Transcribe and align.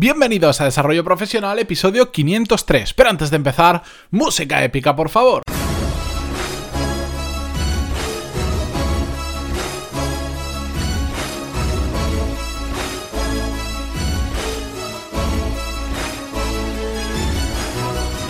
Bienvenidos 0.00 0.60
a 0.60 0.64
Desarrollo 0.64 1.02
Profesional, 1.02 1.58
episodio 1.58 2.12
503. 2.12 2.94
Pero 2.94 3.10
antes 3.10 3.30
de 3.30 3.36
empezar, 3.36 3.82
música 4.12 4.62
épica, 4.62 4.94
por 4.94 5.08
favor. 5.08 5.42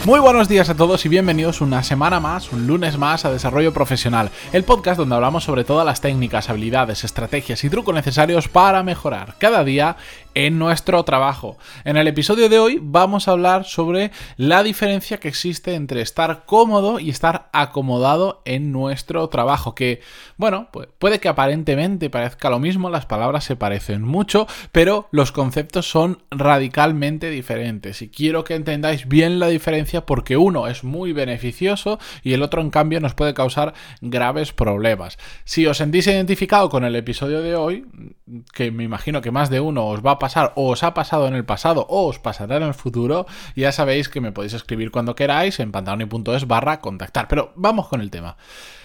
Muy 0.08 0.20
buenos 0.20 0.48
días 0.48 0.70
a 0.70 0.74
todos 0.74 1.04
y 1.04 1.10
bienvenidos 1.10 1.60
una 1.60 1.82
semana 1.82 2.18
más, 2.18 2.50
un 2.50 2.66
lunes 2.66 2.96
más 2.96 3.26
a 3.26 3.30
Desarrollo 3.30 3.74
Profesional, 3.74 4.30
el 4.54 4.64
podcast 4.64 4.96
donde 4.96 5.14
hablamos 5.14 5.44
sobre 5.44 5.64
todas 5.64 5.84
las 5.84 6.00
técnicas, 6.00 6.48
habilidades, 6.48 7.04
estrategias 7.04 7.62
y 7.62 7.68
trucos 7.68 7.94
necesarios 7.94 8.48
para 8.48 8.82
mejorar 8.82 9.34
cada 9.38 9.64
día 9.64 9.98
en 10.34 10.58
nuestro 10.58 11.04
trabajo. 11.04 11.58
En 11.84 11.98
el 11.98 12.06
episodio 12.08 12.48
de 12.48 12.58
hoy 12.58 12.78
vamos 12.80 13.28
a 13.28 13.32
hablar 13.32 13.66
sobre 13.66 14.10
la 14.38 14.62
diferencia 14.62 15.20
que 15.20 15.28
existe 15.28 15.74
entre 15.74 16.00
estar 16.00 16.44
cómodo 16.46 17.00
y 17.00 17.10
estar 17.10 17.50
acomodado 17.52 18.40
en 18.46 18.72
nuestro 18.72 19.28
trabajo, 19.28 19.74
que 19.74 20.00
bueno, 20.38 20.68
pues 20.72 20.88
puede 20.98 21.18
que 21.18 21.28
aparentemente 21.28 22.08
parezca 22.08 22.48
lo 22.48 22.60
mismo, 22.60 22.88
las 22.88 23.04
palabras 23.04 23.44
se 23.44 23.56
parecen 23.56 24.04
mucho, 24.04 24.46
pero 24.72 25.08
los 25.10 25.32
conceptos 25.32 25.90
son 25.90 26.22
radicalmente 26.30 27.28
diferentes 27.28 28.00
y 28.00 28.08
quiero 28.08 28.44
que 28.44 28.54
entendáis 28.54 29.06
bien 29.06 29.40
la 29.40 29.48
diferencia 29.48 29.97
porque 30.06 30.36
uno 30.36 30.66
es 30.68 30.84
muy 30.84 31.12
beneficioso 31.12 31.98
y 32.22 32.32
el 32.32 32.42
otro 32.42 32.60
en 32.60 32.70
cambio 32.70 33.00
nos 33.00 33.14
puede 33.14 33.34
causar 33.34 33.74
graves 34.00 34.52
problemas. 34.52 35.18
Si 35.44 35.66
os 35.66 35.78
sentís 35.78 36.06
identificado 36.06 36.68
con 36.68 36.84
el 36.84 36.96
episodio 36.96 37.42
de 37.42 37.56
hoy, 37.56 37.86
que 38.52 38.70
me 38.70 38.84
imagino 38.84 39.20
que 39.20 39.30
más 39.30 39.50
de 39.50 39.60
uno 39.60 39.86
os 39.86 40.04
va 40.04 40.12
a 40.12 40.18
pasar 40.18 40.52
o 40.56 40.70
os 40.70 40.82
ha 40.82 40.94
pasado 40.94 41.26
en 41.26 41.34
el 41.34 41.44
pasado 41.44 41.86
o 41.88 42.06
os 42.06 42.18
pasará 42.18 42.56
en 42.56 42.62
el 42.64 42.74
futuro, 42.74 43.26
ya 43.56 43.72
sabéis 43.72 44.08
que 44.08 44.20
me 44.20 44.32
podéis 44.32 44.54
escribir 44.54 44.90
cuando 44.90 45.14
queráis 45.14 45.60
en 45.60 45.72
pantaloni.es 45.72 46.46
barra 46.46 46.80
contactar. 46.80 47.28
Pero 47.28 47.52
vamos 47.56 47.88
con 47.88 48.00
el 48.00 48.10
tema. 48.10 48.36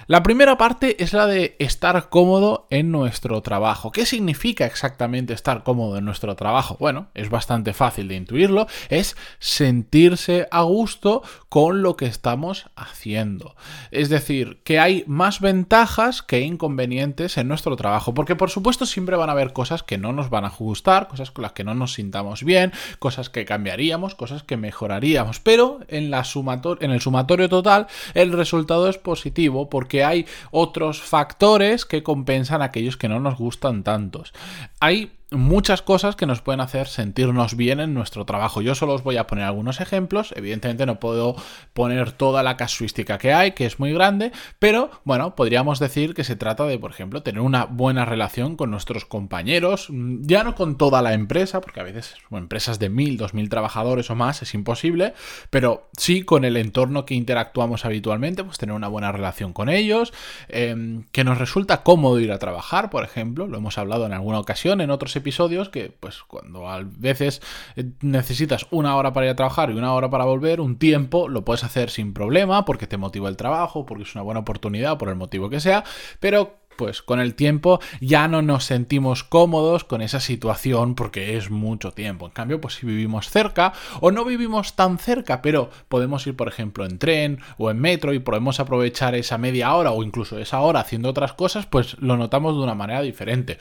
La 0.06 0.22
primera 0.22 0.58
parte 0.58 1.02
es 1.02 1.14
la 1.14 1.28
de 1.28 1.56
estar 1.60 2.10
cómodo 2.10 2.68
en 2.70 2.92
nuestro 2.92 3.42
trabajo. 3.42 3.94
¿Qué 3.94 4.06
significa 4.06 4.66
exactamente 4.66 5.34
estar 5.34 5.64
cómodo 5.64 5.98
en 5.98 6.04
nuestro 6.04 6.36
trabajo? 6.36 6.76
Bueno, 6.78 7.08
es 7.14 7.30
bastante 7.30 7.74
fácil 7.74 8.10
de 8.10 8.16
intuirlo, 8.16 8.68
es 8.90 9.16
sentirse 9.40 10.48
a 10.52 10.64
gusto 10.64 11.24
con 11.48 11.84
lo 11.84 11.96
que 11.96 12.06
estamos 12.06 12.66
haciendo. 12.76 13.56
Es 13.92 14.10
decir, 14.10 14.60
que 14.66 14.80
hay 14.80 15.06
más 15.08 15.40
ventajas 15.40 16.22
que 16.22 16.42
inconvenientes 16.42 17.38
en 17.38 17.48
nuestro 17.48 17.78
trabajo, 17.78 18.14
porque 18.14 18.36
por 18.36 18.50
supuesto 18.50 18.86
siempre 18.86 19.16
van 19.16 19.30
a 19.30 19.34
haber 19.34 19.54
cosas 19.54 19.84
que 19.84 19.98
no 19.98 20.12
nos 20.12 20.30
van 20.30 20.44
a 20.44 20.50
gustar, 20.50 21.08
cosas 21.08 21.32
con 21.32 21.44
las 21.44 21.54
que 21.54 21.64
no 21.64 21.76
nos 21.76 21.94
sintamos 21.94 22.44
bien, 22.44 22.74
cosas 23.00 23.30
que 23.30 23.46
cambiaríamos, 23.46 24.16
cosas 24.16 24.44
que 24.44 24.58
mejoraríamos, 24.58 25.40
pero 25.40 25.80
en, 25.88 26.14
el 26.14 27.02
sumatorio 27.02 27.50
total 27.50 27.88
el 28.14 28.34
resultado 28.34 28.90
es 28.90 28.98
positivo 28.98 29.70
porque 29.70 29.93
que 29.94 30.04
hay 30.04 30.26
otros 30.50 31.04
factores 31.04 31.86
que 31.86 32.02
compensan 32.02 32.64
aquellos 32.64 32.98
que 32.98 33.08
no 33.08 33.20
nos 33.20 33.38
gustan 33.38 33.84
tantos. 33.84 34.34
Hay 34.80 35.12
muchas 35.34 35.82
cosas 35.82 36.16
que 36.16 36.26
nos 36.26 36.42
pueden 36.42 36.62
hacer 36.62 36.88
sentirnos 36.88 37.56
bien 37.56 37.80
en 37.80 37.94
nuestro 37.94 38.26
trabajo. 38.26 38.62
Yo 38.62 38.76
solo 38.76 38.94
os 38.94 39.04
voy 39.04 39.18
a 39.18 39.28
poner 39.28 39.46
algunos 39.46 39.82
ejemplos. 39.82 40.34
Evidentemente 40.36 40.86
no 40.86 41.00
puedo 41.00 41.36
poner 41.74 42.12
toda 42.12 42.44
la 42.44 42.58
casuística 42.58 43.18
que 43.18 43.34
hay, 43.34 43.52
que 43.52 43.66
es 43.66 43.80
muy 43.80 43.94
grande, 43.94 44.32
pero 44.60 44.92
bueno, 45.04 45.36
podríamos 45.36 45.80
decir 45.80 46.14
que 46.14 46.24
se 46.24 46.36
trata 46.36 46.66
de, 46.66 46.80
por 46.80 46.92
ejemplo, 46.92 47.24
tener 47.24 47.42
una 47.42 47.66
buena 47.66 48.06
relación 48.06 48.56
con 48.56 48.72
nuestros 48.72 49.06
compañeros, 49.06 49.88
ya 49.90 50.44
no 50.44 50.56
con 50.56 50.78
toda 50.78 51.02
la 51.02 51.14
empresa, 51.14 51.62
porque 51.62 51.80
a 51.80 51.84
veces 51.84 52.16
empresas 52.32 52.80
de 52.80 52.90
mil, 52.90 53.18
dos 53.18 53.34
mil 53.34 53.50
trabajadores 53.50 54.10
o 54.10 54.16
más 54.16 54.42
es 54.42 54.54
imposible, 54.54 55.14
pero 55.50 55.90
sí 55.98 56.24
con 56.24 56.46
el 56.46 56.58
entorno 56.58 57.06
que 57.06 57.16
interactuamos 57.16 57.86
habitualmente, 57.86 58.44
pues 58.44 58.58
tener 58.58 58.76
una 58.76 58.88
buena 58.88 59.12
relación 59.12 59.54
con 59.54 59.70
ellos, 59.70 60.14
em, 60.48 61.04
que 61.12 61.24
nos 61.24 61.38
resulta 61.38 61.84
cómodo 61.84 62.20
ir 62.20 62.32
a 62.32 62.40
trabajar, 62.40 62.90
por 62.90 63.04
ejemplo, 63.04 63.48
lo 63.48 63.58
hemos 63.58 63.78
hablado 63.78 64.06
en 64.06 64.14
alguna 64.14 64.40
ocasión 64.40 64.82
en 64.82 64.92
otros 64.92 65.16
episodios 65.16 65.23
que 65.72 65.96
pues 66.00 66.24
cuando 66.24 66.70
a 66.70 66.82
veces 66.84 67.42
eh, 67.76 67.86
necesitas 68.02 68.68
una 68.72 68.96
hora 68.96 69.14
para 69.14 69.26
ir 69.28 69.32
a 69.32 69.36
trabajar 69.36 69.72
y 69.72 69.74
una 69.74 69.94
hora 69.94 70.10
para 70.10 70.26
volver, 70.26 70.62
un 70.62 70.78
tiempo 70.78 71.28
lo 71.28 71.46
puedes 71.46 71.64
hacer 71.64 71.90
sin 71.90 72.14
problema 72.14 72.66
porque 72.66 72.88
te 72.88 72.98
motiva 72.98 73.30
el 73.30 73.38
trabajo, 73.38 73.86
porque 73.86 74.04
es 74.04 74.16
una 74.16 74.24
buena 74.24 74.42
oportunidad, 74.42 74.98
por 74.98 75.10
el 75.10 75.16
motivo 75.16 75.50
que 75.50 75.60
sea, 75.60 75.84
pero 76.20 76.64
pues 76.76 77.02
con 77.02 77.20
el 77.20 77.36
tiempo 77.36 77.80
ya 78.02 78.28
no 78.28 78.42
nos 78.42 78.66
sentimos 78.66 79.24
cómodos 79.24 79.84
con 79.84 80.02
esa 80.02 80.20
situación 80.20 80.96
porque 80.96 81.38
es 81.38 81.50
mucho 81.50 81.92
tiempo. 81.92 82.26
En 82.26 82.32
cambio, 82.32 82.62
pues 82.62 82.76
si 82.76 82.86
vivimos 82.86 83.30
cerca 83.30 83.74
o 84.02 84.12
no 84.12 84.26
vivimos 84.26 84.76
tan 84.76 84.98
cerca, 84.98 85.42
pero 85.42 85.70
podemos 85.88 86.26
ir, 86.28 86.36
por 86.36 86.48
ejemplo, 86.48 86.86
en 86.86 87.00
tren 87.00 87.40
o 87.58 87.70
en 87.72 87.80
metro 87.80 88.14
y 88.14 88.20
podemos 88.20 88.60
aprovechar 88.60 89.16
esa 89.16 89.38
media 89.38 89.74
hora 89.74 89.92
o 89.92 90.04
incluso 90.04 90.40
esa 90.40 90.60
hora 90.62 90.82
haciendo 90.82 91.10
otras 91.10 91.34
cosas, 91.34 91.66
pues 91.66 91.98
lo 92.00 92.18
notamos 92.18 92.56
de 92.56 92.64
una 92.64 92.76
manera 92.76 93.02
diferente. 93.02 93.58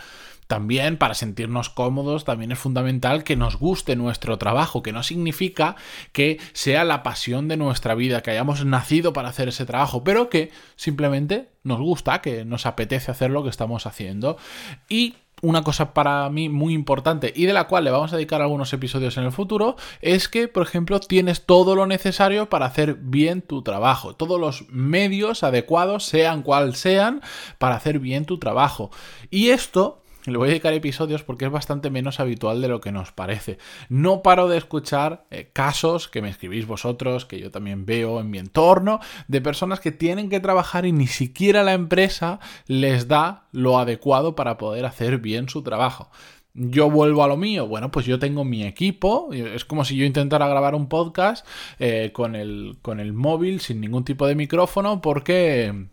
También 0.47 0.99
para 0.99 1.15
sentirnos 1.15 1.71
cómodos 1.71 2.25
también 2.25 2.53
es 2.53 2.59
fundamental 2.59 3.25
que 3.25 3.37
nos 3.37 3.57
guste 3.57 3.97
nuestro 3.97 4.39
trabajo, 4.39 4.83
que 4.83 4.93
no 4.93 5.03
significa 5.03 5.77
que 6.13 6.39
sea 6.53 6.85
la 6.85 7.03
pasión 7.03 7.49
de 7.49 7.57
nuestra 7.57 7.95
vida, 7.95 8.23
que 8.23 8.33
hayamos 8.33 8.65
nacido 8.65 9.13
para 9.13 9.31
hacer 9.31 9.49
ese 9.49 9.65
trabajo, 9.65 10.05
pero 10.05 10.29
que 10.29 10.51
simplemente 10.77 11.49
nos 11.63 11.81
gusta, 11.81 12.21
que 12.21 12.45
nos 12.45 12.67
apetece 12.67 13.11
hacer 13.11 13.31
lo 13.31 13.43
que 13.43 13.51
estamos 13.51 13.87
haciendo. 13.87 14.37
Y 14.89 15.15
una 15.43 15.63
cosa 15.63 15.93
para 15.93 16.31
mí 16.31 16.49
muy 16.49 16.73
importante 16.73 17.33
y 17.35 17.47
de 17.47 17.53
la 17.53 17.67
cual 17.67 17.85
le 17.85 17.91
vamos 17.91 18.13
a 18.13 18.17
dedicar 18.17 18.41
algunos 18.41 18.73
episodios 18.73 19.17
en 19.17 19.25
el 19.25 19.33
futuro 19.33 19.77
es 20.01 20.29
que, 20.29 20.47
por 20.47 20.63
ejemplo, 20.63 21.01
tienes 21.01 21.45
todo 21.45 21.75
lo 21.75 21.87
necesario 21.87 22.49
para 22.49 22.67
hacer 22.67 22.95
bien 22.95 23.43
tu 23.43 23.63
trabajo, 23.63 24.15
todos 24.15 24.41
los 24.41 24.69
medios 24.69 25.43
adecuados, 25.43 26.05
sean 26.05 26.43
cual 26.43 26.77
sean, 26.77 27.23
para 27.59 27.75
hacer 27.75 27.99
bien 27.99 28.25
tu 28.25 28.39
trabajo. 28.39 28.91
Y 29.31 29.49
esto 29.49 30.02
le 30.31 30.39
voy 30.39 30.49
a 30.49 30.51
dedicar 30.51 30.73
episodios 30.73 31.23
porque 31.23 31.47
es 31.47 31.51
bastante 31.51 31.91
menos 31.91 32.21
habitual 32.21 32.61
de 32.61 32.69
lo 32.69 32.81
que 32.81 32.93
nos 32.93 33.13
parece. 33.13 33.59
No 33.89 34.23
paro 34.23 34.49
de 34.49 34.59
escuchar 34.59 35.25
eh, 35.31 35.51
casos 35.53 36.09
que 36.09 36.23
me 36.23 36.29
escribís 36.29 36.67
vosotros, 36.67 37.25
que 37.25 37.41
yo 37.41 37.51
también 37.51 37.87
veo 37.87 38.21
en 38.21 38.31
mi 38.31 38.39
entorno, 38.39 39.01
de 39.29 39.41
personas 39.41 39.81
que 39.81 39.93
tienen 39.93 40.31
que 40.31 40.41
trabajar 40.41 40.87
y 40.87 40.93
ni 40.93 41.07
siquiera 41.07 41.63
la 41.63 41.73
empresa 41.73 42.41
les 42.67 43.09
da 43.09 43.49
lo 43.53 43.79
adecuado 43.79 44.35
para 44.35 44.59
poder 44.59 44.85
hacer 44.85 45.19
bien 45.19 45.49
su 45.49 45.63
trabajo. 45.63 46.11
Yo 46.55 46.91
vuelvo 46.91 47.25
a 47.25 47.29
lo 47.29 47.37
mío. 47.37 47.67
Bueno, 47.67 47.91
pues 47.91 48.05
yo 48.05 48.19
tengo 48.19 48.45
mi 48.45 48.65
equipo. 48.65 49.31
Es 49.33 49.65
como 49.65 49.85
si 49.85 49.97
yo 49.97 50.05
intentara 50.05 50.47
grabar 50.49 50.75
un 50.75 50.89
podcast 50.89 51.47
eh, 51.79 52.11
con, 52.13 52.37
el, 52.37 52.77
con 52.83 53.01
el 53.01 53.15
móvil 53.15 53.61
sin 53.61 53.81
ningún 53.81 54.05
tipo 54.05 54.27
de 54.27 54.35
micrófono 54.35 55.01
porque 55.01 55.89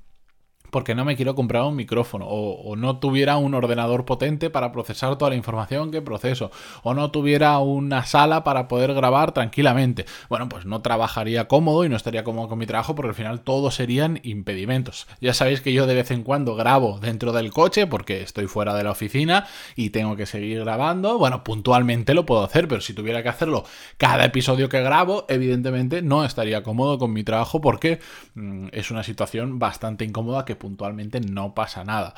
porque 0.71 0.95
no 0.95 1.05
me 1.05 1.15
quiero 1.15 1.35
comprar 1.35 1.63
un 1.63 1.75
micrófono 1.75 2.25
o, 2.27 2.75
no 2.75 2.99
tuviera 2.99 3.37
un 3.37 3.53
ordenador 3.53 4.05
potente 4.05 4.49
para 4.49 4.71
procesar 4.71 5.17
toda 5.17 5.31
la 5.31 5.35
información 5.35 5.91
que 5.91 6.01
proceso 6.01 6.51
o 6.83 6.93
no 6.93 7.11
tuviera 7.11 7.57
una 7.59 8.05
sala 8.05 8.43
para 8.43 8.67
poder 8.67 8.93
grabar 8.93 9.31
tranquilamente. 9.31 10.05
Bueno, 10.29 10.47
pues 10.47 10.65
no 10.65 10.81
trabajaría 10.81 11.47
cómodo 11.47 11.83
y 11.83 11.89
no 11.89 11.95
estaría 11.95 12.23
cómodo 12.23 12.49
con 12.49 12.59
mi 12.59 12.65
trabajo 12.65 12.95
porque 12.95 13.09
al 13.09 13.15
final 13.15 13.41
todo 13.41 13.71
serían 13.71 14.19
impedimentos. 14.23 15.07
Ya 15.19 15.33
sabéis 15.33 15.61
que 15.61 15.73
yo 15.73 15.87
de 15.87 15.95
vez 15.95 16.11
en 16.11 16.23
cuando 16.23 16.55
grabo 16.55 16.99
dentro 16.99 17.33
del 17.33 17.51
coche 17.51 17.87
porque 17.87 18.21
estoy 18.21 18.47
fuera 18.47 18.73
de 18.73 18.83
la 18.83 18.91
oficina 18.91 19.47
y 19.75 19.89
tengo 19.89 20.15
que 20.15 20.25
seguir 20.25 20.59
grabando. 20.61 21.17
Bueno, 21.17 21.43
puntualmente 21.43 22.13
lo 22.13 22.25
puedo 22.25 22.43
hacer, 22.43 22.67
pero 22.67 22.81
si 22.81 22.93
tuviera 22.93 23.23
que 23.23 23.29
hacerlo 23.29 23.65
cada 23.97 24.25
episodio 24.25 24.69
que 24.69 24.81
grabo, 24.81 25.25
evidentemente 25.29 26.01
no 26.01 26.23
estaría 26.23 26.63
cómodo 26.63 26.97
con 26.97 27.11
mi 27.13 27.23
trabajo 27.23 27.61
porque 27.61 27.99
mm, 28.35 28.67
es 28.71 28.91
una 28.91 29.03
situación 29.03 29.59
bastante 29.59 30.05
incómoda 30.05 30.45
que 30.45 30.55
puntualmente 30.59 31.21
no 31.21 31.55
pasa 31.55 31.83
nada. 31.83 32.13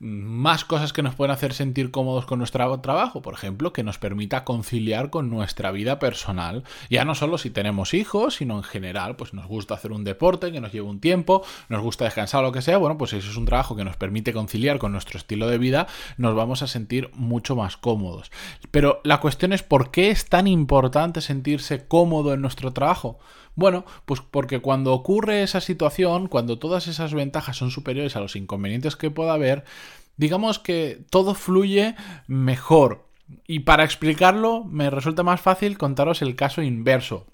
Más 0.00 0.64
cosas 0.64 0.92
que 0.92 1.02
nos 1.02 1.14
pueden 1.14 1.32
hacer 1.32 1.54
sentir 1.54 1.90
cómodos 1.90 2.26
con 2.26 2.38
nuestro 2.38 2.80
trabajo, 2.80 3.22
por 3.22 3.34
ejemplo, 3.34 3.72
que 3.72 3.82
nos 3.82 3.98
permita 3.98 4.44
conciliar 4.44 5.10
con 5.10 5.30
nuestra 5.30 5.70
vida 5.70 5.98
personal, 5.98 6.64
ya 6.90 7.04
no 7.04 7.14
solo 7.14 7.38
si 7.38 7.50
tenemos 7.50 7.94
hijos, 7.94 8.36
sino 8.36 8.56
en 8.56 8.62
general, 8.62 9.16
pues 9.16 9.34
nos 9.34 9.46
gusta 9.46 9.74
hacer 9.74 9.92
un 9.92 10.04
deporte 10.04 10.52
que 10.52 10.60
nos 10.60 10.72
lleve 10.72 10.88
un 10.88 11.00
tiempo, 11.00 11.42
nos 11.68 11.82
gusta 11.82 12.04
descansar 12.04 12.42
lo 12.42 12.52
que 12.52 12.62
sea, 12.62 12.78
bueno, 12.78 12.98
pues 12.98 13.12
eso 13.12 13.30
es 13.30 13.36
un 13.36 13.44
trabajo 13.44 13.76
que 13.76 13.84
nos 13.84 13.96
permite 13.96 14.32
conciliar 14.32 14.78
con 14.78 14.92
nuestro 14.92 15.18
estilo 15.18 15.48
de 15.48 15.58
vida, 15.58 15.86
nos 16.16 16.34
vamos 16.34 16.62
a 16.62 16.66
sentir 16.66 17.10
mucho 17.14 17.56
más 17.56 17.76
cómodos. 17.76 18.30
Pero 18.70 19.00
la 19.04 19.20
cuestión 19.20 19.52
es 19.52 19.62
por 19.62 19.90
qué 19.90 20.10
es 20.10 20.28
tan 20.28 20.46
importante 20.46 21.20
sentirse 21.20 21.86
cómodo 21.86 22.34
en 22.34 22.40
nuestro 22.40 22.72
trabajo. 22.72 23.18
Bueno, 23.56 23.84
pues 24.04 24.20
porque 24.20 24.60
cuando 24.60 24.92
ocurre 24.92 25.42
esa 25.42 25.60
situación, 25.60 26.28
cuando 26.28 26.58
todas 26.58 26.88
esas 26.88 27.14
ventajas 27.14 27.56
son 27.56 27.70
superiores 27.70 28.16
a 28.16 28.20
los 28.20 28.36
inconvenientes 28.36 28.96
que 28.96 29.10
pueda 29.10 29.34
haber, 29.34 29.64
digamos 30.16 30.58
que 30.58 31.04
todo 31.10 31.34
fluye 31.34 31.94
mejor. 32.26 33.06
Y 33.46 33.60
para 33.60 33.84
explicarlo 33.84 34.64
me 34.64 34.90
resulta 34.90 35.22
más 35.22 35.40
fácil 35.40 35.78
contaros 35.78 36.22
el 36.22 36.36
caso 36.36 36.62
inverso. 36.62 37.26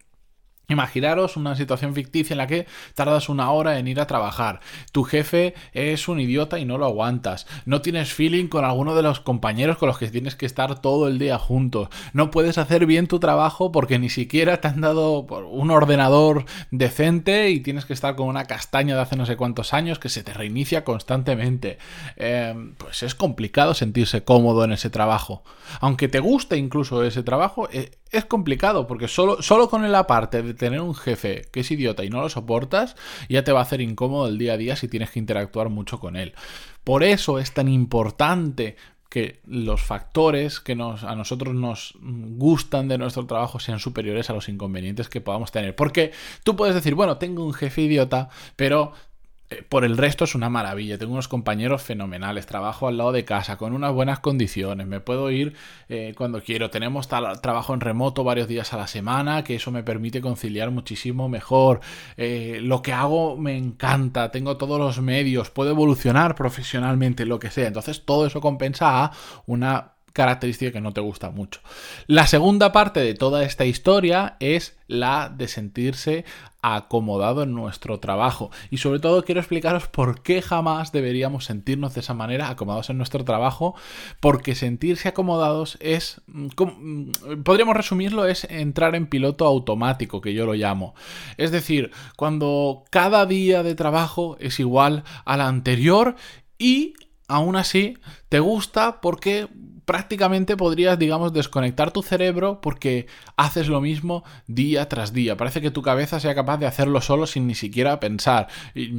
Imaginaros 0.71 1.37
una 1.37 1.57
situación 1.57 1.95
ficticia 1.95 2.35
en 2.35 2.39
la 2.39 2.47
que 2.47 2.67
tardas 2.95 3.29
una 3.29 3.51
hora 3.51 3.79
en 3.79 3.89
ir 3.89 4.01
a 4.01 4.07
trabajar. 4.07 4.61
Tu 4.93 5.03
jefe 5.03 5.55
es 5.73 6.07
un 6.07 6.21
idiota 6.21 6.61
y 6.61 6.65
no 6.65 6.79
lo 6.79 6.87
aguantas. 6.87 7.47
No 7.67 7.83
tienes 7.83 8.13
feeling 8.13 8.47
con 8.47 8.65
alguno 8.65 8.95
de 8.95 9.03
los 9.03 9.19
compañeros 9.19 9.79
con 9.79 9.89
los 9.89 9.99
que 9.99 10.09
tienes 10.09 10.37
que 10.37 10.47
estar 10.47 10.81
todo 10.81 11.09
el 11.09 11.19
día 11.19 11.39
juntos. 11.39 11.89
No 12.13 12.31
puedes 12.31 12.57
hacer 12.57 12.87
bien 12.87 13.09
tu 13.09 13.19
trabajo 13.19 13.73
porque 13.73 13.99
ni 13.99 14.09
siquiera 14.09 14.61
te 14.61 14.69
han 14.69 14.81
dado 14.81 15.23
un 15.23 15.73
ordenador 15.73 16.45
decente 16.71 17.51
y 17.51 17.59
tienes 17.59 17.85
que 17.85 17.93
estar 17.93 18.15
con 18.15 18.29
una 18.29 18.45
castaña 18.45 18.95
de 18.95 19.03
hace 19.03 19.17
no 19.17 19.27
sé 19.27 19.37
cuántos 19.37 19.75
años 19.75 19.99
que 19.99 20.09
se 20.09 20.23
te 20.23 20.33
reinicia 20.33 20.85
constantemente. 20.85 21.79
Em, 22.15 22.75
pues 22.77 23.03
es 23.03 23.17
complicado 23.17 23.75
sentirse 23.75 24.23
cómodo 24.23 24.65
en 24.65 24.73
ese 24.73 24.89
trabajo. 24.89 25.43
Aunque 25.81 26.07
te 26.07 26.21
guste 26.21 26.57
incluso 26.57 27.03
ese 27.03 27.25
trabajo, 27.25 27.69
eh, 27.73 27.91
es 28.11 28.25
complicado 28.25 28.87
porque 28.87 29.09
solo, 29.09 29.43
solo 29.43 29.69
con 29.69 29.91
la 29.91 30.07
parte 30.07 30.43
de 30.43 30.55
tener 30.61 30.83
un 30.83 30.95
jefe 30.95 31.47
que 31.51 31.61
es 31.61 31.71
idiota 31.71 32.05
y 32.05 32.11
no 32.11 32.21
lo 32.21 32.29
soportas, 32.29 32.95
ya 33.31 33.43
te 33.43 33.51
va 33.51 33.61
a 33.61 33.63
hacer 33.63 33.81
incómodo 33.81 34.29
el 34.29 34.37
día 34.37 34.53
a 34.53 34.57
día 34.59 34.77
si 34.77 34.89
tienes 34.89 35.11
que 35.11 35.19
interactuar 35.19 35.71
mucho 35.71 35.99
con 35.99 36.17
él. 36.17 36.35
Por 36.85 37.03
eso 37.03 37.39
es 37.39 37.53
tan 37.53 37.67
importante 37.67 38.77
que 39.09 39.41
los 39.47 39.81
factores 39.83 40.61
que 40.61 40.77
nos, 40.77 41.03
a 41.03 41.17
nosotros 41.17 41.55
nos 41.55 41.95
gustan 42.03 42.89
de 42.89 42.99
nuestro 42.99 43.27
trabajo 43.27 43.59
sean 43.59 43.81
superiores 43.81 44.29
a 44.29 44.35
los 44.35 44.49
inconvenientes 44.49 45.09
que 45.09 45.23
podamos 45.23 45.51
tener. 45.51 45.75
Porque 45.75 46.13
tú 46.45 46.55
puedes 46.55 46.75
decir, 46.75 46.95
bueno, 46.95 47.17
tengo 47.17 47.45
un 47.45 47.55
jefe 47.55 47.81
idiota, 47.81 48.29
pero 48.55 48.93
por 49.69 49.85
el 49.85 49.97
resto 49.97 50.25
es 50.25 50.35
una 50.35 50.49
maravilla. 50.49 50.97
Tengo 50.99 51.13
unos 51.13 51.29
compañeros 51.29 51.83
fenomenales. 51.83 52.47
Trabajo 52.47 52.87
al 52.87 52.97
lado 52.97 53.13
de 53.13 53.25
casa 53.25 53.57
con 53.57 53.73
unas 53.73 53.93
buenas 53.93 54.21
condiciones. 54.21 54.87
Me 54.87 55.01
puedo 55.01 55.31
ir 55.31 55.55
eh, 55.89 56.15
cuando 56.17 56.41
quiero. 56.43 56.71
Tenemos 56.71 57.09
trabajo 57.09 57.75
en 57.75 57.81
remoto 57.81 58.23
varios 58.23 58.47
días 58.47 58.73
a 58.73 58.77
la 58.77 58.87
semana, 58.87 59.43
que 59.43 59.57
eso 59.57 59.71
me 59.73 59.83
permite 59.83 60.21
conciliar 60.21 60.71
muchísimo 60.71 61.29
mejor. 61.29 61.81
Eh, 62.17 62.61
lo 62.63 62.83
que 62.83 62.93
hago 62.93 63.37
me 63.37 63.57
encanta. 63.57 64.31
Tengo 64.31 64.57
todos 64.57 64.79
los 64.79 65.01
medios. 65.01 65.51
Puedo 65.51 65.71
evolucionar 65.71 66.37
profesionalmente, 66.37 67.27
lo 67.27 67.41
que 67.41 67.51
sea. 67.51 67.67
Entonces 67.67 68.05
todo 68.05 68.27
eso 68.27 68.41
compensa 68.41 69.05
a 69.05 69.13
una 69.47 69.95
característica 70.13 70.73
que 70.73 70.81
no 70.81 70.93
te 70.93 71.01
gusta 71.01 71.31
mucho. 71.31 71.61
La 72.07 72.27
segunda 72.27 72.73
parte 72.73 73.01
de 73.01 73.15
toda 73.15 73.45
esta 73.45 73.65
historia 73.65 74.37
es 74.41 74.77
la 74.87 75.29
de 75.29 75.49
sentirse 75.49 76.25
acomodado 76.63 77.43
en 77.43 77.55
nuestro 77.55 78.01
trabajo. 78.01 78.51
Y 78.71 78.79
sobre 78.79 79.01
todo 79.01 79.25
quiero 79.25 79.41
explicaros 79.41 79.87
por 79.87 80.23
qué 80.23 80.43
jamás 80.43 80.93
deberíamos 80.93 81.45
sentirnos 81.45 81.95
de 81.95 82.01
esa 82.01 82.15
manera, 82.15 82.51
acomodados 82.51 82.91
en 82.91 82.99
nuestro 82.99 83.25
trabajo, 83.25 83.75
porque 84.21 84.55
sentirse 84.55 85.09
acomodados 85.09 85.79
es, 85.81 86.21
mm, 86.27 86.49
mm, 86.59 87.43
podríamos 87.45 87.77
resumirlo, 87.77 88.27
es 88.27 88.45
entrar 88.51 88.95
en 88.95 89.07
piloto 89.07 89.47
automático, 89.47 90.21
que 90.21 90.35
yo 90.35 90.45
lo 90.47 90.55
llamo. 90.55 90.95
Es 91.37 91.51
decir, 91.51 91.91
cuando 92.17 92.85
cada 92.91 93.27
día 93.27 93.63
de 93.63 93.75
trabajo 93.75 94.37
es 94.41 94.61
igual 94.61 95.05
al 95.25 95.41
anterior 95.41 96.17
y 96.59 96.95
aún 97.29 97.57
así 97.57 97.97
te 98.29 98.41
gusta 98.41 99.01
porque 99.01 99.49
prácticamente 99.91 100.57
podrías, 100.57 100.97
digamos, 101.01 101.33
desconectar 101.33 101.91
tu 101.91 102.01
cerebro 102.01 102.61
porque 102.61 103.09
haces 103.37 103.67
lo 103.67 103.81
mismo 103.81 104.23
día 104.47 104.89
tras 104.89 105.13
día. 105.13 105.37
Parece 105.37 105.61
que 105.61 105.73
tu 105.73 105.83
cabeza 105.83 106.21
sea 106.21 106.33
capaz 106.33 106.59
de 106.59 106.67
hacerlo 106.67 107.01
solo 107.01 107.27
sin 107.27 107.49
ni 107.49 107.57
siquiera 107.57 107.99
pensar. 107.99 108.47
Y 108.73 108.93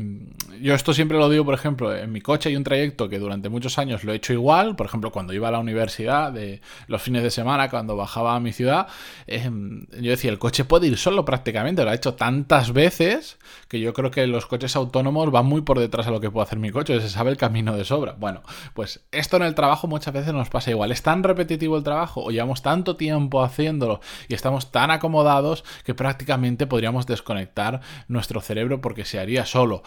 yo 0.61 0.75
esto 0.75 0.93
siempre 0.93 1.17
lo 1.17 1.29
digo, 1.29 1.45
por 1.45 1.53
ejemplo, 1.53 1.95
en 1.95 2.11
mi 2.11 2.19
coche 2.19 2.49
hay 2.49 2.57
un 2.57 2.65
trayecto 2.65 3.07
que 3.07 3.19
durante 3.19 3.47
muchos 3.47 3.77
años 3.77 4.03
lo 4.03 4.11
he 4.11 4.17
hecho 4.17 4.33
igual. 4.33 4.75
Por 4.75 4.85
ejemplo, 4.85 5.13
cuando 5.13 5.31
iba 5.31 5.47
a 5.47 5.51
la 5.51 5.59
universidad, 5.59 6.33
de 6.33 6.59
los 6.87 7.01
fines 7.01 7.23
de 7.23 7.31
semana, 7.31 7.69
cuando 7.69 7.95
bajaba 7.95 8.35
a 8.35 8.41
mi 8.41 8.51
ciudad, 8.51 8.87
em, 9.27 9.85
yo 9.91 10.11
decía, 10.11 10.29
el 10.29 10.39
coche 10.39 10.65
puede 10.65 10.87
ir 10.87 10.97
solo 10.97 11.23
prácticamente. 11.23 11.85
Lo 11.85 11.91
ha 11.91 11.95
hecho 11.95 12.15
tantas 12.15 12.73
veces 12.73 13.37
que 13.69 13.79
yo 13.79 13.93
creo 13.93 14.11
que 14.11 14.27
los 14.27 14.45
coches 14.45 14.75
autónomos 14.75 15.31
van 15.31 15.45
muy 15.45 15.61
por 15.61 15.79
detrás 15.79 16.07
a 16.07 16.11
lo 16.11 16.19
que 16.19 16.29
puede 16.29 16.43
hacer 16.43 16.59
mi 16.59 16.71
coche. 16.71 16.99
Se 16.99 17.07
sabe 17.07 17.31
el 17.31 17.37
camino 17.37 17.77
de 17.77 17.85
sobra. 17.85 18.15
Bueno, 18.19 18.41
pues 18.73 19.05
esto 19.13 19.37
en 19.37 19.43
el 19.43 19.55
trabajo 19.55 19.87
muchas 19.87 20.13
veces 20.13 20.33
nos 20.33 20.49
pasa 20.49 20.69
igual 20.69 20.80
es 20.89 21.03
tan 21.03 21.21
repetitivo 21.23 21.77
el 21.77 21.83
trabajo 21.83 22.23
o 22.23 22.31
llevamos 22.31 22.61
tanto 22.61 22.95
tiempo 22.95 23.43
haciéndolo 23.43 23.99
y 24.27 24.33
estamos 24.33 24.71
tan 24.71 24.89
acomodados 24.89 25.63
que 25.83 25.93
prácticamente 25.93 26.65
podríamos 26.65 27.05
desconectar 27.05 27.81
nuestro 28.07 28.41
cerebro 28.41 28.81
porque 28.81 29.05
se 29.05 29.19
haría 29.19 29.45
solo. 29.45 29.83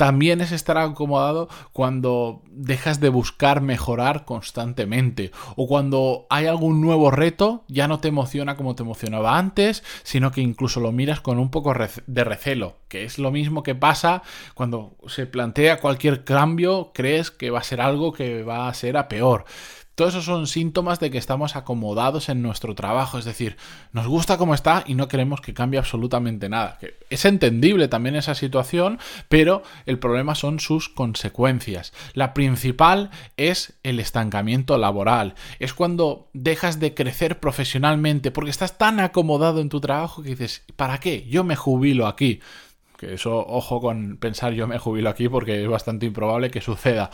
También 0.00 0.40
es 0.40 0.50
estar 0.50 0.78
acomodado 0.78 1.50
cuando 1.74 2.40
dejas 2.50 3.00
de 3.00 3.10
buscar 3.10 3.60
mejorar 3.60 4.24
constantemente 4.24 5.30
o 5.56 5.68
cuando 5.68 6.26
hay 6.30 6.46
algún 6.46 6.80
nuevo 6.80 7.10
reto, 7.10 7.64
ya 7.68 7.86
no 7.86 8.00
te 8.00 8.08
emociona 8.08 8.56
como 8.56 8.74
te 8.74 8.82
emocionaba 8.82 9.36
antes, 9.36 9.84
sino 10.02 10.30
que 10.30 10.40
incluso 10.40 10.80
lo 10.80 10.90
miras 10.90 11.20
con 11.20 11.38
un 11.38 11.50
poco 11.50 11.74
de 12.06 12.24
recelo, 12.24 12.76
que 12.88 13.04
es 13.04 13.18
lo 13.18 13.30
mismo 13.30 13.62
que 13.62 13.74
pasa 13.74 14.22
cuando 14.54 14.96
se 15.06 15.26
plantea 15.26 15.80
cualquier 15.80 16.24
cambio, 16.24 16.92
crees 16.94 17.30
que 17.30 17.50
va 17.50 17.58
a 17.58 17.62
ser 17.62 17.82
algo 17.82 18.14
que 18.14 18.42
va 18.42 18.68
a 18.68 18.72
ser 18.74 18.96
a 18.96 19.06
peor. 19.06 19.44
Todos 19.94 20.14
esos 20.14 20.24
son 20.24 20.46
síntomas 20.46 20.98
de 20.98 21.10
que 21.10 21.18
estamos 21.18 21.56
acomodados 21.56 22.28
en 22.28 22.40
nuestro 22.40 22.74
trabajo, 22.74 23.18
es 23.18 23.24
decir, 23.24 23.56
nos 23.92 24.06
gusta 24.06 24.38
cómo 24.38 24.54
está 24.54 24.82
y 24.86 24.94
no 24.94 25.08
queremos 25.08 25.40
que 25.40 25.52
cambie 25.52 25.78
absolutamente 25.78 26.48
nada. 26.48 26.78
es 27.10 27.24
entendible 27.24 27.88
también 27.88 28.16
esa 28.16 28.34
situación, 28.34 28.98
pero 29.28 29.62
el 29.84 29.98
problema 29.98 30.34
son 30.34 30.58
sus 30.58 30.88
consecuencias. 30.88 31.92
La 32.14 32.32
principal 32.32 33.10
es 33.36 33.74
el 33.82 34.00
estancamiento 34.00 34.78
laboral. 34.78 35.34
Es 35.58 35.74
cuando 35.74 36.30
dejas 36.32 36.80
de 36.80 36.94
crecer 36.94 37.38
profesionalmente 37.38 38.30
porque 38.30 38.50
estás 38.50 38.78
tan 38.78 39.00
acomodado 39.00 39.60
en 39.60 39.68
tu 39.68 39.80
trabajo 39.80 40.22
que 40.22 40.30
dices, 40.30 40.64
¿para 40.76 40.98
qué? 40.98 41.26
Yo 41.28 41.44
me 41.44 41.56
jubilo 41.56 42.06
aquí 42.06 42.40
que 43.00 43.14
eso, 43.14 43.38
ojo 43.38 43.80
con 43.80 44.18
pensar 44.18 44.52
yo 44.52 44.66
me 44.66 44.78
jubilo 44.78 45.08
aquí 45.08 45.26
porque 45.26 45.62
es 45.62 45.68
bastante 45.68 46.04
improbable 46.04 46.50
que 46.50 46.60
suceda 46.60 47.10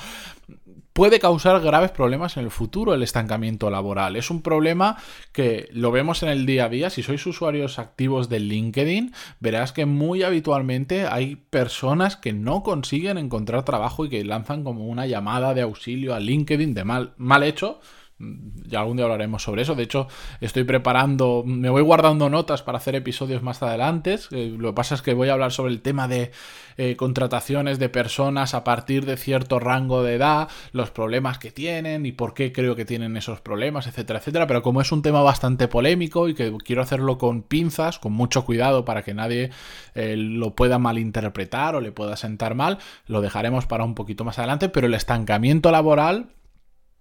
puede 0.96 1.20
causar 1.20 1.60
graves 1.60 1.90
problemas 1.90 2.38
en 2.38 2.44
el 2.44 2.50
futuro 2.50 2.94
el 2.94 3.02
estancamiento 3.02 3.69
laboral. 3.69 4.16
Es 4.16 4.31
un 4.31 4.40
problema 4.40 4.96
que 5.31 5.69
lo 5.72 5.93
vemos 5.93 6.22
en 6.22 6.31
el 6.31 6.46
día 6.46 6.64
a 6.64 6.69
día. 6.70 6.88
Si 6.88 7.02
sois 7.02 7.25
usuarios 7.26 7.78
activos 7.78 8.31
de 8.31 8.40
LinkedIn, 8.40 9.12
verás 9.38 9.72
que 9.72 9.84
muy 9.84 10.22
habitualmente 10.22 11.06
hay 11.06 11.37
personas 11.37 12.16
que 12.16 12.32
no 12.32 12.62
consiguen 12.62 13.19
encontrar 13.19 13.62
trabajo 13.62 14.06
y 14.06 14.08
que 14.08 14.25
lanzan 14.25 14.64
como 14.64 14.87
una 14.87 15.06
llamada 15.06 15.52
de 15.52 15.60
auxilio 15.60 16.14
a 16.14 16.20
LinkedIn 16.20 16.72
de 16.72 16.84
mal, 16.84 17.12
mal 17.19 17.42
hecho 17.42 17.78
ya 18.18 18.80
algún 18.80 18.96
día 18.96 19.04
hablaremos 19.04 19.42
sobre 19.42 19.62
eso. 19.62 19.74
De 19.74 19.82
hecho, 19.82 20.08
estoy 20.40 20.64
preparando, 20.64 21.42
me 21.44 21.68
voy 21.68 21.82
guardando 21.82 22.30
notas 22.30 22.62
para 22.62 22.78
hacer 22.78 22.94
episodios 22.94 23.42
más 23.42 23.62
adelante. 23.62 24.18
Eh, 24.30 24.54
lo 24.56 24.70
que 24.70 24.74
pasa 24.74 24.94
es 24.94 25.02
que 25.02 25.12
voy 25.12 25.28
a 25.28 25.34
hablar 25.34 25.52
sobre 25.52 25.72
el 25.72 25.82
tema 25.82 26.08
de 26.08 26.30
eh, 26.78 26.96
contrataciones 26.96 27.78
de 27.78 27.88
personas 27.90 28.54
a 28.54 28.64
partir 28.64 29.04
de 29.04 29.18
cierto 29.18 29.58
rango 29.58 30.02
de 30.02 30.14
edad, 30.14 30.48
los 30.72 30.90
problemas 30.90 31.38
que 31.38 31.50
tienen 31.50 32.06
y 32.06 32.12
por 32.12 32.32
qué 32.32 32.52
creo 32.52 32.74
que 32.74 32.86
tienen 32.86 33.16
esos 33.18 33.40
problemas, 33.40 33.86
etcétera, 33.86 34.18
etcétera. 34.18 34.46
Pero 34.46 34.62
como 34.62 34.80
es 34.80 34.92
un 34.92 35.02
tema 35.02 35.22
bastante 35.22 35.68
polémico 35.68 36.28
y 36.28 36.34
que 36.34 36.56
quiero 36.64 36.82
hacerlo 36.82 37.18
con 37.18 37.42
pinzas, 37.42 37.98
con 37.98 38.12
mucho 38.12 38.46
cuidado 38.46 38.87
para 38.87 39.02
que 39.02 39.12
nadie 39.12 39.50
eh, 39.94 40.16
lo 40.16 40.54
pueda 40.54 40.78
malinterpretar 40.78 41.75
o 41.75 41.80
le 41.82 41.92
pueda 41.92 42.16
sentar 42.16 42.54
mal, 42.54 42.78
lo 43.06 43.20
dejaremos 43.20 43.66
para 43.66 43.85
un 43.85 43.94
poquito 43.94 44.25
más 44.25 44.38
adelante. 44.38 44.70
Pero 44.70 44.87
el 44.87 44.94
estancamiento 44.94 45.70
laboral 45.70 46.30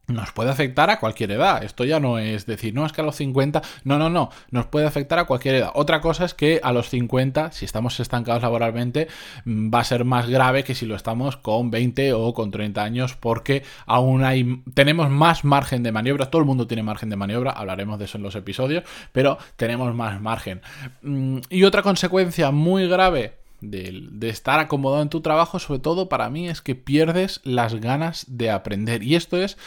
nos 0.07 0.31
puede 0.31 0.51
afectar 0.51 0.89
a 0.89 1.00
cualquier 1.00 1.31
edad. 1.31 1.63
Esto 1.63 1.83
ya 1.83 2.00
no 2.00 2.19
es 2.19 2.45
decir, 2.45 2.74
no 2.74 2.85
es 2.85 2.91
que 2.91 3.01
a 3.01 3.03
los 3.03 3.15
50, 3.15 3.62
no, 3.83 3.97
no, 3.97 4.09
no, 4.09 4.29
nos 4.51 4.65
puede 4.67 4.85
afectar 4.85 5.19
a 5.19 5.25
cualquier 5.25 5.55
edad. 5.55 5.71
Otra 5.74 6.01
cosa 6.01 6.25
es 6.25 6.33
que 6.33 6.59
a 6.63 6.71
los 6.71 6.89
50, 6.89 7.51
si 7.51 7.65
estamos 7.65 8.00
estancados 8.00 8.41
laboralmente, 8.41 9.07
mm, 9.45 9.74
va 9.74 9.79
a 9.79 9.83
ser 9.83 10.05
más 10.05 10.29
grave 10.29 10.63
que 10.63 10.75
si 10.75 10.85
lo 10.85 10.95
estamos 10.95 11.38
con 11.38 11.71
20 11.71 12.13
o 12.13 12.33
con 12.33 12.51
30 12.51 12.83
años, 12.83 13.15
porque 13.15 13.63
aún 13.85 14.24
hay, 14.24 14.62
tenemos 14.74 15.09
más 15.09 15.43
margen 15.43 15.83
de 15.83 15.91
maniobra. 15.91 16.29
Todo 16.29 16.41
el 16.41 16.47
mundo 16.47 16.67
tiene 16.67 16.83
margen 16.83 17.09
de 17.09 17.15
maniobra, 17.15 17.51
hablaremos 17.51 18.00
de 18.00 18.05
eso 18.05 18.17
en 18.17 18.24
los 18.24 18.35
episodios, 18.35 18.83
pero 19.12 19.38
tenemos 19.55 19.93
más 19.95 20.21
margen. 20.21 20.62
Mm, 21.01 21.39
y 21.50 21.63
otra 21.63 21.81
consecuencia 21.81 22.51
muy 22.51 22.88
grave 22.88 23.33
de, 23.62 24.07
de, 24.12 24.29
estar 24.29 24.59
acomodado 24.59 25.01
en 25.01 25.09
tu 25.09 25.21
trabajo, 25.21 25.59
sobre 25.59 25.79
todo 25.79 26.09
para 26.09 26.29
mí, 26.29 26.47
es 26.47 26.62
que 26.62 26.75
pierdes 26.75 27.41
las 27.43 27.75
ganas 27.75 28.25
de 28.27 28.51
aprender. 28.51 29.01
Y 29.01 29.15
esto 29.15 29.38
es 29.38 29.57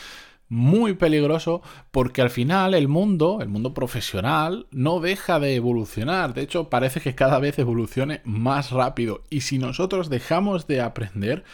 muy 0.49 0.95
peligroso 0.95 1.63
porque 1.91 2.23
al 2.23 2.31
final 2.31 2.75
el 2.75 2.89
mundo, 2.89 3.39
el 3.41 3.49
mundo 3.49 3.75
profesional, 3.75 4.67
no 4.71 5.01
deja 5.01 5.41
de 5.41 5.55
evolucionar. 5.55 6.35
De 6.35 6.43
hecho, 6.43 6.69
parece 6.69 7.01
que 7.01 7.15
cada 7.15 7.39
vez 7.39 7.59
evolucione 7.59 8.21
más 8.25 8.71
rápido. 8.71 9.23
Y 9.31 9.43
si 9.43 9.59
nosotros 9.59 10.09
dejamos 10.09 10.67
de 10.67 10.81
aprender, 10.81 11.45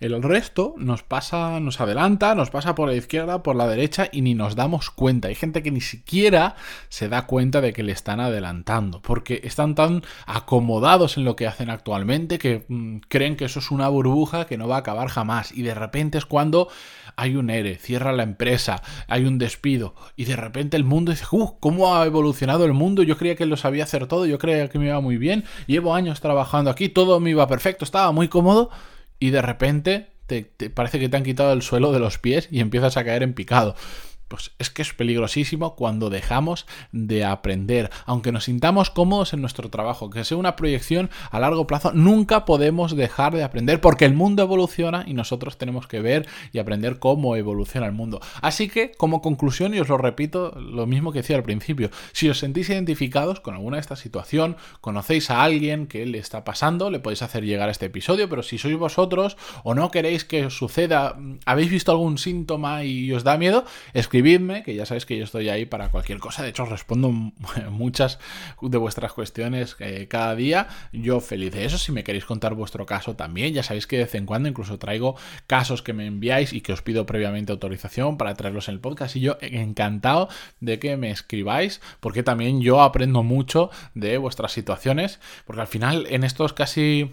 El 0.00 0.22
resto 0.22 0.72
nos 0.78 1.02
pasa, 1.02 1.60
nos 1.60 1.78
adelanta, 1.78 2.34
nos 2.34 2.48
pasa 2.48 2.74
por 2.74 2.88
la 2.88 2.94
izquierda, 2.94 3.42
por 3.42 3.54
la 3.54 3.68
derecha 3.68 4.08
y 4.10 4.22
ni 4.22 4.32
nos 4.32 4.56
damos 4.56 4.88
cuenta. 4.88 5.28
Hay 5.28 5.34
gente 5.34 5.62
que 5.62 5.70
ni 5.70 5.82
siquiera 5.82 6.56
se 6.88 7.10
da 7.10 7.26
cuenta 7.26 7.60
de 7.60 7.74
que 7.74 7.82
le 7.82 7.92
están 7.92 8.18
adelantando, 8.18 9.02
porque 9.02 9.42
están 9.44 9.74
tan 9.74 10.02
acomodados 10.24 11.18
en 11.18 11.26
lo 11.26 11.36
que 11.36 11.46
hacen 11.46 11.68
actualmente 11.68 12.38
que 12.38 12.64
mm, 12.66 13.00
creen 13.08 13.36
que 13.36 13.44
eso 13.44 13.58
es 13.58 13.70
una 13.70 13.88
burbuja 13.88 14.46
que 14.46 14.56
no 14.56 14.68
va 14.68 14.76
a 14.76 14.78
acabar 14.78 15.08
jamás. 15.08 15.52
Y 15.52 15.60
de 15.64 15.74
repente 15.74 16.16
es 16.16 16.24
cuando 16.24 16.68
hay 17.16 17.36
un 17.36 17.50
ERE, 17.50 17.76
cierra 17.76 18.14
la 18.14 18.22
empresa, 18.22 18.82
hay 19.06 19.26
un 19.26 19.36
despido 19.36 19.94
y 20.16 20.24
de 20.24 20.36
repente 20.36 20.78
el 20.78 20.84
mundo 20.84 21.12
dice, 21.12 21.26
¡uh! 21.30 21.58
¿Cómo 21.60 21.94
ha 21.94 22.06
evolucionado 22.06 22.64
el 22.64 22.72
mundo? 22.72 23.02
Yo 23.02 23.18
creía 23.18 23.36
que 23.36 23.44
lo 23.44 23.58
sabía 23.58 23.84
hacer 23.84 24.06
todo, 24.06 24.24
yo 24.24 24.38
creía 24.38 24.66
que 24.70 24.78
me 24.78 24.86
iba 24.86 25.00
muy 25.02 25.18
bien, 25.18 25.44
llevo 25.66 25.94
años 25.94 26.22
trabajando 26.22 26.70
aquí, 26.70 26.88
todo 26.88 27.20
me 27.20 27.28
iba 27.28 27.46
perfecto, 27.46 27.84
estaba 27.84 28.12
muy 28.12 28.28
cómodo 28.28 28.70
y 29.20 29.30
de 29.30 29.42
repente 29.42 30.08
te, 30.26 30.42
parece 30.70 30.98
que 30.98 31.08
te 31.08 31.16
han 31.16 31.22
quitado 31.22 31.52
el 31.52 31.62
suelo 31.62 31.92
de 31.92 32.00
los 32.00 32.18
pies 32.18 32.48
y 32.50 32.60
empiezas 32.60 32.96
a 32.96 33.04
caer 33.04 33.22
en 33.22 33.34
picado 33.34 33.76
pues 34.30 34.52
es 34.60 34.70
que 34.70 34.82
es 34.82 34.94
peligrosísimo 34.94 35.74
cuando 35.74 36.08
dejamos 36.08 36.64
de 36.92 37.24
aprender. 37.24 37.90
Aunque 38.06 38.30
nos 38.30 38.44
sintamos 38.44 38.88
cómodos 38.88 39.32
en 39.32 39.40
nuestro 39.40 39.68
trabajo, 39.70 40.08
que 40.08 40.24
sea 40.24 40.36
una 40.36 40.54
proyección 40.54 41.10
a 41.32 41.40
largo 41.40 41.66
plazo, 41.66 41.90
nunca 41.92 42.44
podemos 42.44 42.94
dejar 42.94 43.34
de 43.34 43.42
aprender 43.42 43.80
porque 43.80 44.04
el 44.04 44.14
mundo 44.14 44.44
evoluciona 44.44 45.04
y 45.04 45.14
nosotros 45.14 45.58
tenemos 45.58 45.88
que 45.88 46.00
ver 46.00 46.28
y 46.52 46.60
aprender 46.60 47.00
cómo 47.00 47.34
evoluciona 47.34 47.88
el 47.88 47.92
mundo. 47.92 48.20
Así 48.40 48.68
que, 48.68 48.92
como 48.92 49.20
conclusión, 49.20 49.74
y 49.74 49.80
os 49.80 49.88
lo 49.88 49.98
repito, 49.98 50.52
lo 50.60 50.86
mismo 50.86 51.10
que 51.10 51.22
decía 51.22 51.34
al 51.34 51.42
principio, 51.42 51.90
si 52.12 52.28
os 52.28 52.38
sentís 52.38 52.70
identificados 52.70 53.40
con 53.40 53.54
alguna 53.54 53.78
de 53.78 53.80
esta 53.80 53.96
situación, 53.96 54.56
conocéis 54.80 55.30
a 55.30 55.42
alguien 55.42 55.88
que 55.88 56.06
le 56.06 56.18
está 56.18 56.44
pasando, 56.44 56.88
le 56.90 57.00
podéis 57.00 57.22
hacer 57.22 57.44
llegar 57.44 57.68
este 57.68 57.86
episodio, 57.86 58.28
pero 58.28 58.44
si 58.44 58.58
sois 58.58 58.76
vosotros 58.76 59.36
o 59.64 59.74
no 59.74 59.90
queréis 59.90 60.24
que 60.24 60.46
os 60.46 60.56
suceda, 60.56 61.16
habéis 61.46 61.70
visto 61.70 61.90
algún 61.90 62.16
síntoma 62.16 62.84
y 62.84 63.12
os 63.12 63.24
da 63.24 63.36
miedo, 63.36 63.64
escribid 63.92 64.19
escribidme, 64.20 64.62
que 64.62 64.74
ya 64.74 64.84
sabéis 64.84 65.06
que 65.06 65.16
yo 65.16 65.24
estoy 65.24 65.48
ahí 65.48 65.64
para 65.64 65.90
cualquier 65.90 66.18
cosa. 66.18 66.42
De 66.42 66.50
hecho, 66.50 66.66
respondo 66.66 67.10
muchas 67.70 68.18
de 68.60 68.76
vuestras 68.76 69.14
cuestiones 69.14 69.76
eh, 69.78 70.08
cada 70.08 70.34
día. 70.34 70.68
Yo 70.92 71.20
feliz 71.20 71.52
de 71.52 71.64
eso. 71.64 71.78
Si 71.78 71.90
me 71.90 72.04
queréis 72.04 72.26
contar 72.26 72.54
vuestro 72.54 72.84
caso 72.84 73.16
también, 73.16 73.54
ya 73.54 73.62
sabéis 73.62 73.86
que 73.86 73.96
de 73.96 74.04
vez 74.04 74.14
en 74.14 74.26
cuando 74.26 74.48
incluso 74.48 74.78
traigo 74.78 75.16
casos 75.46 75.82
que 75.82 75.94
me 75.94 76.06
enviáis 76.06 76.52
y 76.52 76.60
que 76.60 76.74
os 76.74 76.82
pido 76.82 77.06
previamente 77.06 77.52
autorización 77.52 78.18
para 78.18 78.34
traerlos 78.34 78.68
en 78.68 78.74
el 78.74 78.80
podcast. 78.80 79.16
Y 79.16 79.20
yo 79.20 79.38
encantado 79.40 80.28
de 80.60 80.78
que 80.78 80.98
me 80.98 81.10
escribáis, 81.10 81.80
porque 82.00 82.22
también 82.22 82.60
yo 82.60 82.82
aprendo 82.82 83.22
mucho 83.22 83.70
de 83.94 84.18
vuestras 84.18 84.52
situaciones, 84.52 85.18
porque 85.46 85.62
al 85.62 85.66
final 85.66 86.06
en 86.10 86.24
estos 86.24 86.52
casi 86.52 87.10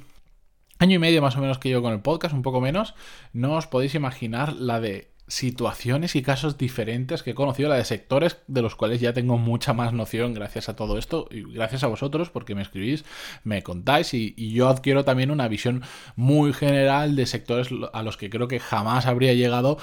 año 0.80 0.96
y 0.96 1.00
medio 1.00 1.22
más 1.22 1.38
o 1.38 1.40
menos 1.40 1.58
que 1.58 1.70
yo 1.70 1.82
con 1.82 1.94
el 1.94 2.02
podcast, 2.02 2.36
un 2.36 2.42
poco 2.42 2.60
menos, 2.60 2.96
no 3.32 3.56
os 3.56 3.66
podéis 3.66 3.96
imaginar 3.96 4.54
la 4.54 4.82
de 4.82 5.10
situaciones 5.28 6.16
y 6.16 6.22
casos 6.22 6.58
diferentes 6.58 7.22
que 7.22 7.32
he 7.32 7.36
conocido, 7.36 7.70
la 7.70 7.76
de 7.76 7.86
sectores 7.86 8.38
de 8.48 8.62
los 8.62 8.76
cuales 8.76 9.02
ya 9.02 9.14
tengo 9.14 9.38
mucha 9.38 9.74
más 9.74 9.92
noción 9.92 10.34
gracias 10.34 10.70
a 10.70 10.76
todo 10.76 10.98
esto 10.98 11.28
y 11.30 11.42
gracias 11.42 11.84
a 11.84 11.88
vosotros 11.88 12.30
porque 12.30 12.56
me 12.56 12.62
escribís, 12.62 13.04
me 13.44 13.62
contáis 13.62 14.14
y, 14.14 14.34
yo 14.48 14.70
adquiero 14.70 15.04
también 15.04 15.30
una 15.30 15.48
visión 15.48 15.84
muy 16.16 16.54
general 16.54 17.16
de 17.16 17.26
sectores 17.26 17.68
a 17.94 18.02
los 18.02 18.16
que 18.16 18.30
creo 18.30 18.48
que 18.48 18.60
jamás 18.60 19.06
habría 19.06 19.34
llegado 19.34 19.78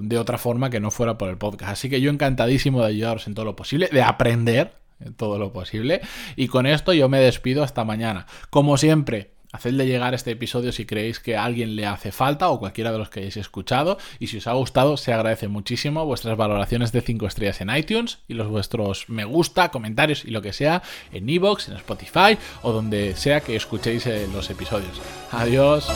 de 0.00 0.18
otra 0.18 0.38
forma 0.38 0.70
que 0.70 0.80
no 0.80 0.90
fuera 0.90 1.18
por 1.18 1.28
el 1.28 1.36
podcast. 1.36 1.72
Así 1.72 1.90
que 1.90 2.00
yo 2.00 2.10
encantadísimo 2.10 2.80
de 2.80 2.88
ayudaros 2.88 3.26
en 3.26 3.34
todo 3.34 3.44
lo 3.44 3.56
posible, 3.56 3.88
de 3.92 4.02
aprender 4.02 4.72
en 5.00 5.14
todo 5.14 5.38
lo 5.38 5.52
posible 5.52 6.00
y 6.36 6.48
con 6.48 6.66
esto 6.66 6.92
yo 6.92 7.08
me 7.08 7.20
despido 7.20 7.62
hasta 7.62 7.84
mañana. 7.84 8.26
Como 8.48 8.78
siempre, 8.78 9.30
Hacedle 9.52 9.86
llegar 9.86 10.14
este 10.14 10.30
episodio 10.30 10.72
si 10.72 10.86
creéis 10.86 11.18
que 11.18 11.36
a 11.36 11.44
alguien 11.44 11.76
le 11.76 11.86
hace 11.86 12.12
falta 12.12 12.48
o 12.50 12.58
cualquiera 12.58 12.92
de 12.92 12.98
los 12.98 13.10
que 13.10 13.20
hayáis 13.20 13.36
escuchado. 13.36 13.98
Y 14.18 14.28
si 14.28 14.38
os 14.38 14.46
ha 14.46 14.52
gustado, 14.52 14.96
se 14.96 15.12
agradece 15.12 15.48
muchísimo 15.48 16.04
vuestras 16.06 16.36
valoraciones 16.36 16.92
de 16.92 17.00
5 17.00 17.26
estrellas 17.26 17.60
en 17.60 17.74
iTunes 17.74 18.18
y 18.28 18.34
los 18.34 18.48
vuestros 18.48 19.08
me 19.08 19.24
gusta, 19.24 19.70
comentarios 19.70 20.24
y 20.24 20.30
lo 20.30 20.42
que 20.42 20.52
sea 20.52 20.82
en 21.12 21.28
Evox, 21.28 21.68
en 21.68 21.76
Spotify 21.76 22.38
o 22.62 22.72
donde 22.72 23.16
sea 23.16 23.40
que 23.40 23.56
escuchéis 23.56 24.06
eh, 24.06 24.28
los 24.32 24.50
episodios. 24.50 25.00
Adiós. 25.32 25.88